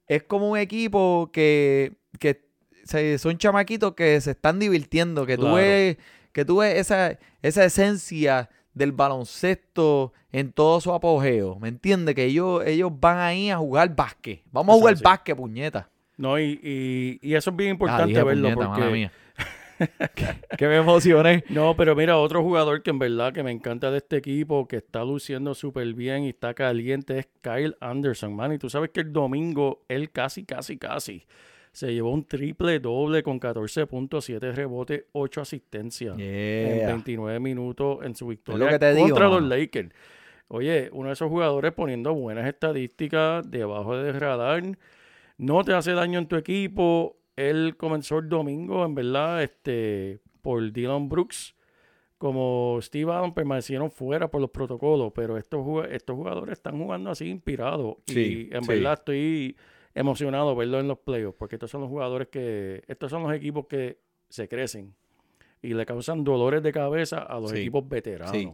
[0.08, 2.44] Es como un equipo que, que
[2.84, 5.50] se- son chamaquitos que se están divirtiendo, que Claro.
[5.52, 5.96] tú ves,
[6.32, 11.58] que tú ves esa, esa esencia del baloncesto en todo su apogeo.
[11.58, 12.14] ¿Me entiendes?
[12.14, 14.42] Que ellos, ellos van ahí a jugar básquet.
[14.50, 15.90] Vamos a jugar básquet, puñeta.
[16.16, 19.10] No, y, y, y eso es bien Ah, importante dije verlo puñeta, porque...
[20.58, 21.44] que, me emocioné.
[21.48, 24.76] No, pero mira, otro jugador que en verdad que me encanta de este equipo, que
[24.76, 28.52] está luciendo súper bien y está caliente, es Kyle Anderson, man.
[28.52, 31.26] Y tú sabes que el domingo él casi, casi, casi
[31.72, 36.88] se llevó un triple doble con 14.7 rebotes, 8 asistencias en Yeah.
[36.88, 39.42] 29 minutos en su lo victoria que te digo, contra los.
[39.42, 39.90] Lakers.
[40.48, 44.62] Oye, uno de esos jugadores poniendo buenas estadísticas debajo del radar,
[45.36, 47.17] no te hace daño en tu equipo.
[47.38, 51.54] Él comenzó el domingo, en verdad, este, por Dylan Brooks.
[52.18, 57.10] Como Steve Adams permanecieron fuera por los protocolos, pero estos, jug- estos jugadores están jugando
[57.10, 57.96] así inspirados.
[58.06, 58.68] Sí, y en sí.
[58.68, 59.56] verdad estoy
[59.94, 63.66] emocionado verlo en los playoffs, porque estos son los jugadores que, estos son los equipos
[63.66, 63.98] que
[64.28, 64.94] se crecen
[65.62, 68.32] y le causan dolores de cabeza a los Sí, equipos veteranos.
[68.32, 68.52] sí.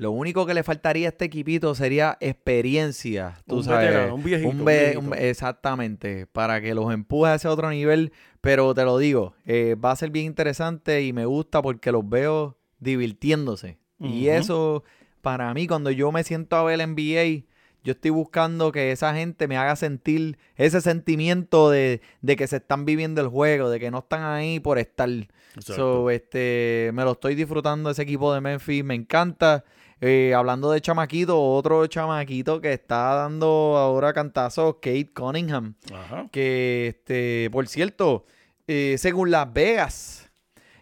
[0.00, 3.88] Lo único que le faltaría a este equipito sería experiencia, tú Un sabes.
[3.88, 5.00] veterano, un viejito, Un un ve- viejito.
[5.00, 8.12] un- exactamente, para que los empuje a ese otro nivel.
[8.40, 12.08] Pero te lo digo, eh, va a ser bien interesante y me gusta porque los
[12.08, 13.78] veo divirtiéndose.
[14.02, 14.82] Y eso,
[15.20, 17.44] para mí, cuando yo me siento a ver el NBA,
[17.84, 22.56] yo estoy buscando que esa gente me haga sentir ese sentimiento de, de que se
[22.56, 25.10] están viviendo el juego, de que no están ahí por estar.
[25.58, 29.64] So, este, me lo estoy disfrutando ese equipo de Memphis, me encanta.
[30.02, 35.74] Eh, hablando de chamaquito, otro chamaquito que está dando ahora cantazos, Kate Cunningham.
[35.92, 36.28] Ajá.
[36.32, 38.24] Que, este, por cierto,
[38.66, 40.30] eh, según Las Vegas,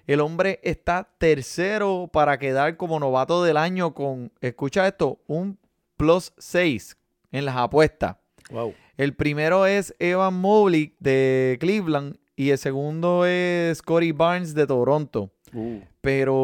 [0.07, 5.59] el hombre está tercero para quedar como novato del año con, escucha esto, un
[5.96, 6.96] plus 6
[7.33, 8.16] en las apuestas.
[8.50, 8.72] Wow.
[8.96, 15.31] El primero es Evan Mobley de Cleveland y el segundo es Corey Barnes de Toronto.
[15.52, 16.35] Uh, Pero,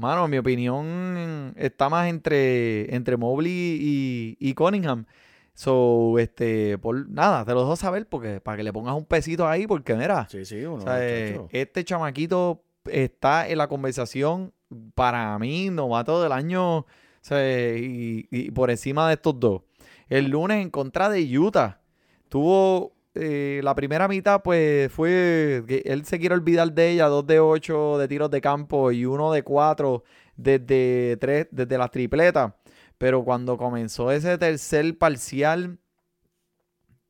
[0.00, 5.06] mano, mi opinión está más entre, entre Mobley y, y Cunningham.
[5.54, 9.46] So, este, por nada, te lo dejo saber porque para que le pongas un pesito
[9.46, 10.76] ahí, porque mira, sí, sí, uno.
[10.76, 14.52] o sea, eh, este chamaquito está en la conversación
[14.94, 16.86] para mí, novato del año, o
[17.20, 19.62] sea, y, y por encima de estos dos.
[20.08, 21.80] El lunes en contra de Utah.
[22.28, 27.26] tuvo eh, la primera mitad, pues fue que él se quiere olvidar de ella, 2
[27.26, 30.04] de 8 de tiros de campo y uno de 4
[30.36, 32.52] desde, tres, desde las tripletas.
[32.98, 35.78] Pero cuando comenzó ese tercer parcial,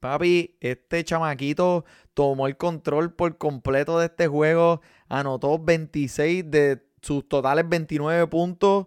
[0.01, 1.85] papi, este chamaquito
[2.15, 8.87] tomó el control por completo de este juego, anotó 26 de sus totales 29 puntos.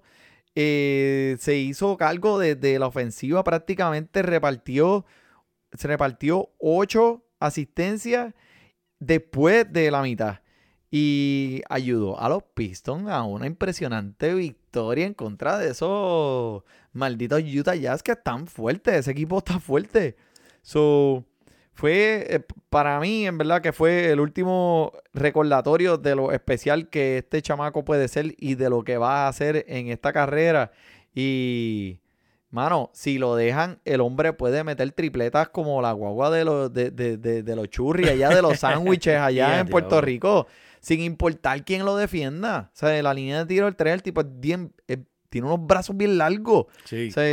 [0.56, 5.06] eh, se hizo cargo de, de la ofensiva, prácticamente repartió,
[5.76, 8.34] se repartió 8 asistencias
[9.00, 10.40] después de la mitad.
[10.92, 17.76] Y ayudó a los Pistons a una impresionante victoria en contra de esos malditos Utah
[17.76, 18.94] Jazz que están fuertes.
[18.96, 20.16] Ese equipo está fuerte.
[20.62, 21.26] So,
[21.74, 27.18] fue eh, para mí, en verdad, que fue el último recordatorio de lo especial que
[27.20, 30.72] este chamaco puede ser y de lo que va a hacer en esta carrera.
[31.16, 32.00] Y,
[32.54, 36.92] mano, si lo dejan, el hombre puede meter tripletas como la guagua de los, de,
[36.92, 40.00] de, de, de los churri allá, de los sándwiches allá en Puerto.
[40.02, 40.48] Rico,
[40.80, 42.70] sin importar quién lo defienda.
[42.74, 45.66] O sea, la línea de tiro del 3, el tipo es bien, es- tiene unos
[45.66, 46.68] brazos bien largos.
[46.86, 47.08] Sí.
[47.10, 47.24] O sea,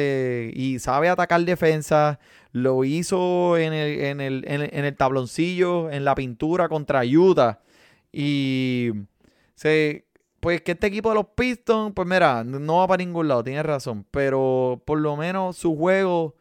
[0.54, 2.18] y sabe atacar defensa.
[2.50, 7.02] Lo hizo en el, en, el, en, el, en el tabloncillo, en la pintura contra
[7.04, 7.60] Utah.
[8.10, 8.90] Y
[9.54, 10.06] se,
[10.40, 13.64] pues que este equipo de los Pistons, pues mira, no va para ningún lado, tienes
[13.64, 14.06] razón.
[14.10, 16.34] Pero por lo menos su juego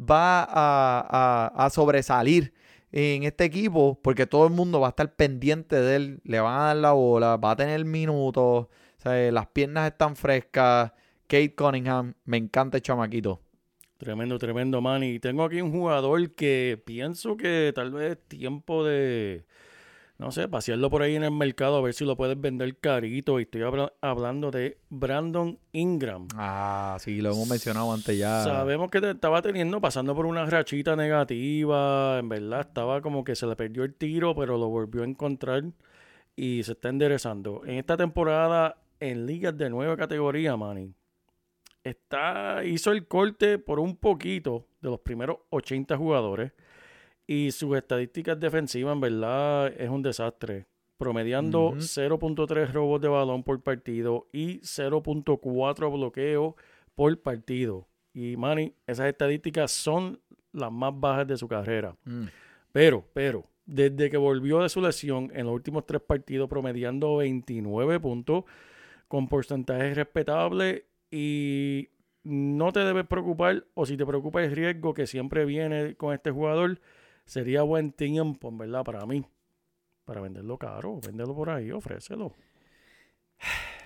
[0.00, 2.54] va a, a- a sobresalir
[2.92, 6.60] en este equipo porque todo el mundo va a estar pendiente de él, le van
[6.60, 8.66] a dar la bola, va a tener minutos,
[9.04, 10.92] las piernas están frescas.
[11.26, 13.40] Kate Cunningham, me encanta el chamaquito.
[13.98, 15.04] Tremendo, tremendo, man.
[15.04, 19.44] Y tengo aquí un jugador que pienso que tal vez tiempo de,
[20.20, 23.40] no sé, pasearlo por ahí en el mercado a ver si lo puedes vender carito.
[23.40, 26.28] Y estoy habla- hablando de Brandon Ingram.
[26.36, 28.44] Ah, sí, lo hemos mencionado antes ya.
[28.44, 33.34] Sabemos que te- estaba teniendo, pasando por una rachita negativa, en verdad estaba como que
[33.34, 35.64] se le perdió el tiro, pero lo volvió a encontrar
[36.36, 37.62] y se está enderezando.
[37.64, 40.92] En esta temporada, en ligas de nueva categoría, Manny,
[41.82, 46.52] está, hizo el corte por un poquito de los primeros 80 jugadores
[47.30, 50.66] y sus estadísticas defensivas, en verdad, es un desastre.
[50.98, 51.76] Promediando Ujú.
[51.76, 56.54] 0.3 robos de balón por partido y 0.4 bloqueos
[56.96, 57.86] por partido.
[58.12, 60.18] Y Manny, esas estadísticas son
[60.50, 61.94] las más bajas de su carrera.
[62.04, 62.24] Mm.
[62.72, 68.00] Pero, pero, desde que volvió de su lesión en los últimos tres partidos, promediando 29
[68.00, 68.42] puntos,
[69.06, 71.90] con porcentajes respetables y
[72.24, 76.32] no te debes preocupar, o si te preocupa el riesgo que siempre viene con este
[76.32, 76.80] jugador,
[77.30, 79.24] sería buen tiempo, en verdad, para mí,
[80.04, 82.32] para venderlo caro, venderlo por ahí, ofrécelo.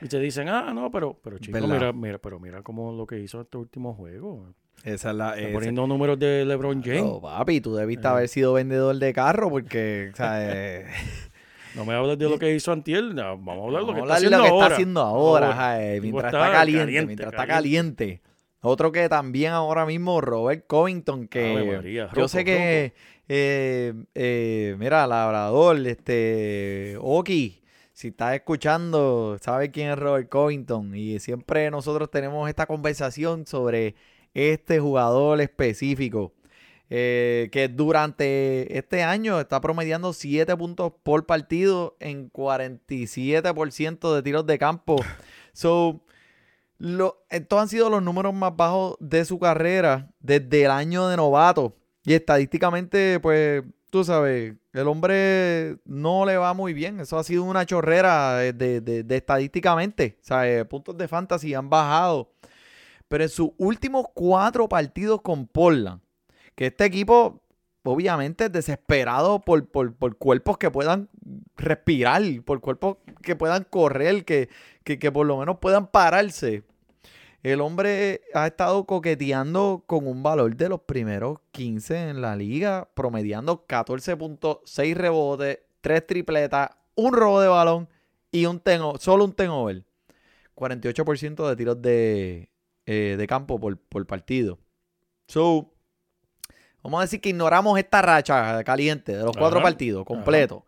[0.00, 1.68] Y te dicen, ah, no, pero, pero chico, ¿Verdad?
[1.68, 4.48] mira, mira, pero mira cómo lo que hizo este último juego.
[4.82, 5.36] Esa es la.
[5.38, 7.02] Está poniendo números de LeBron James.
[7.04, 8.10] Oh, papi, tú debiste Eh.
[8.10, 10.86] haber sido vendedor de carro porque, o sea, eh,
[11.76, 14.00] No me hables de lo que hizo Antier, no, vamos a hablar de lo que
[14.00, 14.54] está haciendo ahora.
[14.64, 15.50] está haciendo ahora, Ahora.
[15.50, 18.22] ajá, eh, mientras está caliente, mientras está caliente.
[18.66, 22.94] Otro que también ahora mismo, Robert Covington, que yo sé que,
[23.28, 31.18] eh, eh, mira, Labrador, este, Oki, si estás escuchando, sabe quién es Robert Covington y
[31.20, 33.96] siempre nosotros tenemos esta conversación sobre
[34.32, 36.32] este jugador específico.
[36.90, 44.46] eh, que durante este año está promediando 7 puntos por partido en 47% de tiros
[44.46, 44.96] de campo.
[45.54, 46.03] So,
[46.78, 51.16] lo- estos han sido los números más bajos de su carrera desde el año de
[51.16, 51.76] novato.
[52.04, 57.00] Y estadísticamente, pues, tú sabes, el hombre no le va muy bien.
[57.00, 60.18] Eso ha sido una chorrera de, de- estadísticamente.
[60.20, 62.32] O sea, eh, puntos de fantasy han bajado.
[63.08, 66.00] Pero en sus últimos cuatro partidos con Portland,
[66.54, 67.42] que este equipo,
[67.84, 71.08] obviamente, es desesperado por, por- por cuerpos que puedan
[71.56, 74.48] respirar, por cuerpos que puedan correr, que,
[74.84, 76.64] que, que por lo menos puedan pararse.
[77.42, 82.88] El hombre ha estado coqueteando con un valor de los primeros 15 en la liga,
[82.94, 87.88] promediando 14.6 rebotes, 3 tripletas, un robo de balón
[88.32, 89.84] y un ten, o- solo un ten over.
[90.54, 92.50] 48% de tiros de,
[92.86, 94.58] eh, de campo por, por partido.
[95.26, 95.73] So,
[96.84, 100.62] vamos a decir que ignoramos esta racha caliente de los cuatro partidos completos.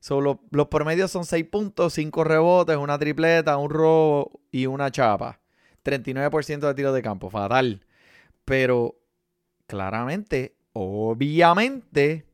[0.00, 4.90] So, lo- los promedios son 6 puntos, 5 rebotes, una tripleta, un robo y una
[4.90, 5.40] chapa.
[5.82, 7.84] 39% de tiros de campo, fatal.
[8.44, 8.96] Pero
[9.66, 12.26] claramente, obviamente,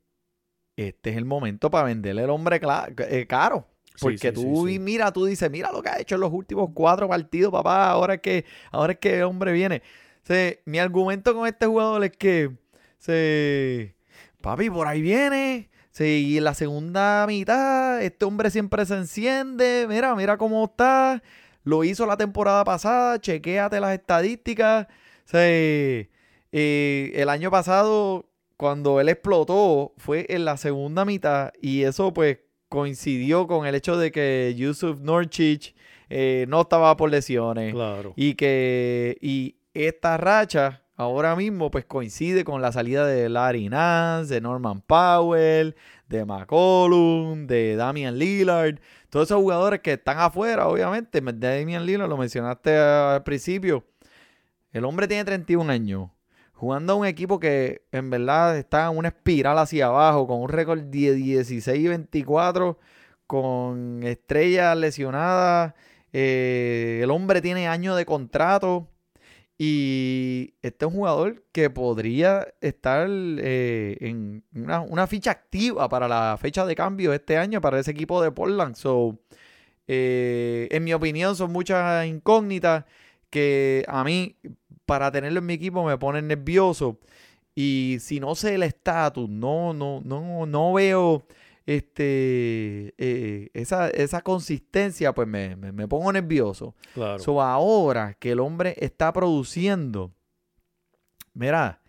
[0.77, 2.61] este es el momento para venderle el hombre
[3.09, 3.67] eh, caro.
[4.01, 6.71] Porque sí, tú sí, mira, tú dices, mira lo que ha hecho en los últimos
[6.75, 7.91] cuatro partidos, papá.
[7.91, 9.83] Ahora es que, ahora es que el hombre viene.
[10.23, 12.51] O sea, mi argumento con este jugador es que
[13.05, 13.95] se
[14.41, 15.69] papi, por ahí viene.
[15.91, 19.87] Sí, y en la segunda mitad, este hombre siempre se enciende.
[19.89, 21.23] Mira, mira cómo está.
[21.65, 23.21] Lo hizo la temporada pasada.
[23.21, 24.87] Chequéate las estadísticas.
[25.27, 31.53] Sí, eh, el año pasado, cuando él explotó, fue en la segunda mitad.
[31.61, 32.39] Y eso, pues,
[32.71, 35.75] coincidió con el hecho de que Yusuf Norchich
[36.09, 37.73] eh, no estaba por lesiones.
[37.75, 38.15] Claro.
[38.17, 44.35] Y que y esta racha ahora mismo pues coincide con la salida de Larry Nance,
[44.35, 45.75] de Norman Powell,
[46.09, 48.79] de McCollum, de Damian Lillard.
[49.11, 51.21] Todos esos jugadores que están afuera, obviamente.
[51.21, 53.85] Damian Lillard lo mencionaste al principio.
[54.73, 56.11] El hombre tiene 31 años.
[56.53, 60.49] Jugando a un equipo que en verdad está en una espiral hacia abajo, con un
[60.49, 62.79] récord de 16 y 24,
[63.27, 65.75] con estrellas lesionadas.
[66.13, 68.89] Eh, el hombre tiene años de contrato.
[69.57, 76.09] Y este es un jugador que podría estar eh, en una, una ficha activa para
[76.09, 78.75] la fecha de cambio este año para ese equipo de Portland.
[78.75, 79.21] So,
[79.87, 82.85] eh, en mi opinión, son muchas incógnitas
[83.31, 84.37] que a mí,
[84.87, 86.99] para tenerlo en mi equipo, me ponen nervioso.
[87.55, 91.27] Y si no sé el estatus, no, no, no, no veo
[91.67, 96.75] este, eh, esa, esa consistencia, pues me, me- me pongo nervioso.
[96.95, 97.19] Claro.
[97.19, 100.13] So, ahora que el hombre está produciendo,
[101.33, 101.81] mira,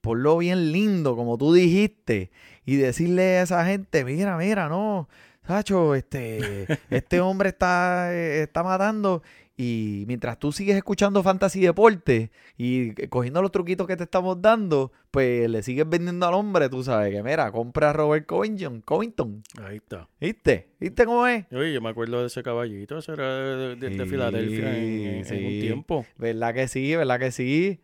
[0.00, 2.30] ponlo bien lindo, como tú dijiste,
[2.64, 5.08] y decirle a esa gente, mira, mira, no,
[5.46, 9.22] Sacho, este, este hombre está, eh, está matando.
[9.62, 14.90] Y mientras tú sigues escuchando Fantasy Deporte y cogiendo los truquitos que te estamos dando,
[15.10, 19.42] pues le sigues vendiendo al hombre, tú sabes que, mira, compra a Robert Covington, Covington,
[19.62, 20.08] Ahí está.
[20.18, 20.68] ¿viste?
[20.80, 21.44] ¿Viste cómo es?
[21.52, 22.96] Oye, yo me acuerdo de ese caballito.
[22.96, 26.06] Ese era de, de- de Sí, Filadelfia en, en- un tiempo.
[26.16, 26.96] ¿Verdad que sí?
[26.96, 27.80] ¿Verdad que sí?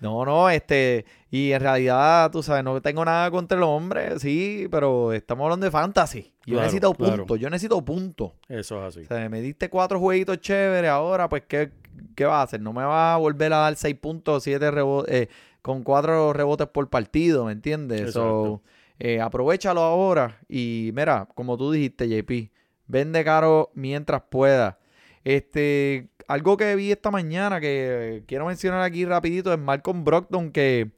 [0.00, 4.66] No, no, este, y en realidad, tú sabes, no tengo nada contra el hombre, sí,
[4.70, 6.32] pero estamos hablando de fantasy.
[6.44, 7.16] Yo Claro, necesito claro.
[7.18, 8.32] puntos, yo necesito puntos.
[8.48, 9.04] Eso es así.
[9.04, 11.70] O sea, me diste cuatro jueguitos chéveres, ahora, pues, ¿qué,
[12.14, 12.60] qué vas a hacer?
[12.60, 15.28] No me vas a volver a dar seis puntos, siete rebotes,
[15.62, 18.12] con cuatro rebotes por partido, ¿me entiendes?
[18.12, 18.62] So, Exacto.
[18.98, 22.50] eh, aprovechalo ahora y mira, como tú dijiste, JP,
[22.86, 24.78] vende caro mientras pueda.
[25.24, 30.90] Este, algo que vi esta mañana que quiero mencionar aquí rapidito es Malcolm Brogdon que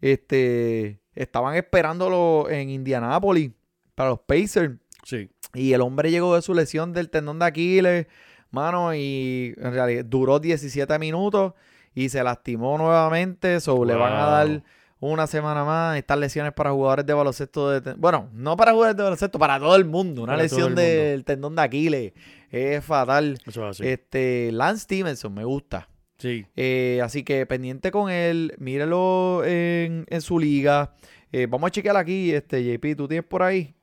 [0.00, 3.50] este, estaban esperándolo en Indianápolis
[3.94, 4.74] para los Pacers.
[5.04, 5.30] Sí.
[5.54, 8.06] Y el hombre llegó de su lesión del tendón de Aquiles,
[8.50, 11.54] mano, y en realidad duró 17 minutos
[11.94, 13.60] y se lastimó nuevamente.
[13.60, 14.62] So, le van a dar
[15.00, 15.96] una semana más.
[15.98, 17.70] Estas lesiones para jugadores de baloncesto.
[17.70, 20.22] De ten- bueno, no para jugadores de baloncesto, para todo el mundo.
[20.22, 22.12] Una Para lesión del tendón de Aquiles
[22.50, 23.38] es fatal.
[23.46, 23.88] Eso es así.
[23.88, 25.88] Este, Lance Stevenson me gusta.
[26.18, 26.46] sí.
[26.56, 30.94] Eh, así que pendiente con él, mírelo en, en su liga.
[31.32, 33.74] Eh, vamos a chequear aquí, este JP, ¿tú tienes por ahí?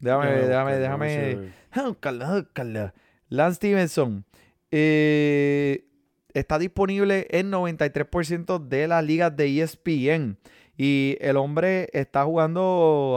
[0.00, 1.88] Déjame, déjame, buscar, déjame.
[1.88, 2.94] buscarla.
[3.28, 4.24] Lance Stevenson
[4.70, 5.84] eh,
[6.34, 10.38] está disponible en 93% de las ligas de ESPN.
[10.76, 12.60] Y el hombre está jugando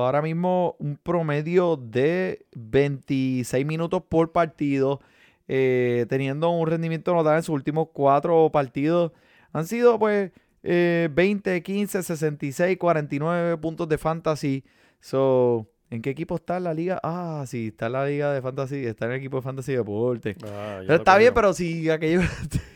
[0.03, 5.01] ahora mismo un promedio de 26 minutos por partido,
[5.47, 9.13] eh, teniendo un rendimiento notable en sus últimos cuatro partidos.
[9.53, 10.31] Han sido pues
[10.63, 14.63] eh, 20, 15, 66, 49 puntos de fantasy.
[14.99, 16.99] So, ¿En qué equipo está la liga?
[17.03, 20.35] Ah, sí, está en la liga de fantasy, está en el equipo de fantasy deporte.
[20.43, 22.21] Ah, Pero está bien, pero si aquello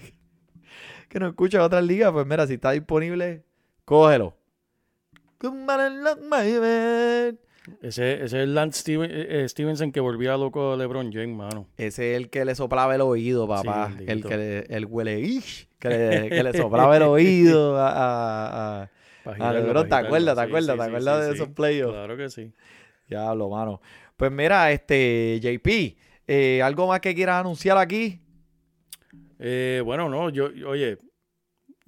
[1.10, 3.44] que no escucha otras ligas, pues mira, si está disponible,
[3.86, 4.36] cógelo.
[7.82, 11.36] Ese, ese es el Lance Steven- eh, eh, Stevenson que volvía loco a LeBron James,
[11.36, 11.68] mano.
[11.78, 13.94] Ese es el que le soplaba el oído, papá.
[13.98, 17.90] Sí, el que le, el huele ish, que le, que le soplaba el oído a,
[17.92, 18.90] a, a-
[19.54, 19.88] LeBron.
[19.88, 20.36] ¿Te acuerdas?
[20.36, 20.76] ¿Te acuerdas?
[20.76, 21.94] Sí, ¿Te acuerdas de esos playoffs?
[21.94, 22.52] Claro que sí.
[23.08, 23.82] Diablo, mano.
[24.18, 28.22] Pues mira, este, JP, eh, ¿algo más que quieras anunciar aquí?
[29.40, 31.00] Eh, bueno, no, yo, oye,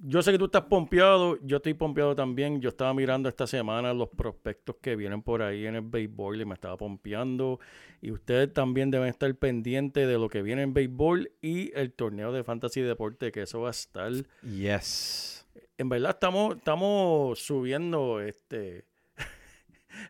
[0.04, 2.60] yo sé que tú estás pompeado, yo estoy pompeado también.
[2.60, 6.44] Yo estaba mirando esta semana los prospectos que vienen por ahí en el béisbol y
[6.44, 7.60] me estaba pompeando.
[8.00, 12.32] Y ustedes también deben estar pendientes de lo que viene en béisbol y el torneo
[12.32, 14.12] de fantasy deporte, que eso va a estar.
[14.42, 15.46] Yes.
[15.78, 18.84] En verdad estamos, estamos subiendo, este,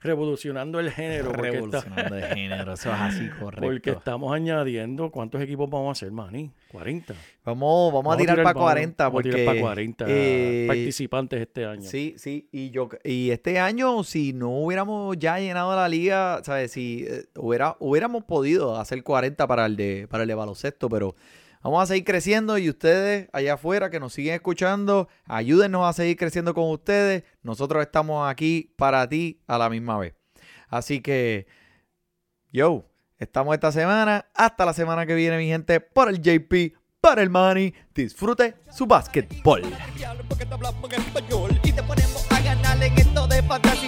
[0.02, 1.30] revolucionando el género.
[1.30, 3.66] Está- Revolucionando de género, eso es así, correcto.
[3.66, 6.50] porque estamos añadiendo, ¿cuántos equipos vamos a hacer, Manny?
[6.70, 7.14] 40.
[7.44, 9.30] Vamos, vamos, a tirar, para vamos- 40 vamos a porque...
[9.30, 11.82] tirar para 40 eh, participantes este año.
[11.82, 16.72] Sí, sí, y yo y este año si no hubiéramos ya llenado la liga, sabes,
[16.72, 21.14] si eh, hubiera hubiéramos podido hacer 40 para el de para el de baloncesto, pero
[21.62, 26.16] Vamos a seguir creciendo y ustedes allá afuera que nos siguen escuchando, ayúdennos a seguir
[26.16, 27.22] creciendo con ustedes.
[27.42, 30.14] Nosotros estamos aquí para ti a la misma vez.
[30.68, 31.46] Así que,
[32.52, 32.84] yo,
[33.18, 34.26] estamos esta semana.
[34.34, 37.72] Hasta la semana que viene, mi gente, por el JP, para el Money.
[37.94, 39.62] Disfrute su básquetbol.
[41.62, 43.82] Y te ponemos a esto de fantasía.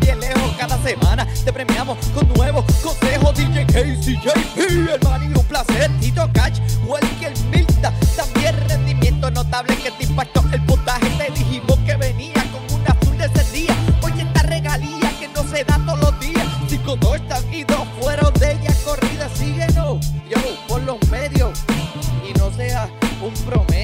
[0.00, 5.44] Bien lejos cada semana te premiamos con nuevos consejos DJ Casey, JP, el maní, un
[5.44, 11.32] placer, Tito Cash, Welly, el Milta, también rendimiento notable que te impactó el puntaje, te
[11.32, 15.64] dijimos que venía con un azul de ese día, oye esta regalía que no se
[15.64, 20.38] da todos los días, cinco dos están y dos fueron de ella corrida, síguenos, yo,
[20.68, 21.58] por los medios,
[22.28, 22.86] y no seas
[23.22, 23.79] un promedio.